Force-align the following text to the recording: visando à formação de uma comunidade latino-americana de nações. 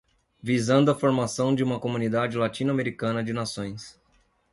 visando 0.41 0.89
à 0.89 0.95
formação 0.99 1.53
de 1.53 1.63
uma 1.63 1.79
comunidade 1.79 2.35
latino-americana 2.35 3.23
de 3.23 3.33
nações. 3.33 3.99